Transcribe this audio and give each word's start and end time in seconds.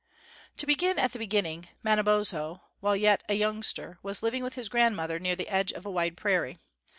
To 0.57 0.65
begin 0.65 0.97
at 0.97 1.11
the 1.13 1.19
beginning, 1.19 1.67
Manabozho, 1.85 2.61
while 2.79 2.95
yet 2.95 3.21
a 3.29 3.35
youngster, 3.35 3.99
was 4.01 4.23
living 4.23 4.41
with 4.41 4.55
his 4.55 4.67
grandmother 4.67 5.19
near 5.19 5.35
the 5.35 5.47
edge 5.49 5.71
of 5.71 5.85
a 5.85 5.91
wide 5.91 6.17
prairie. 6.17 6.57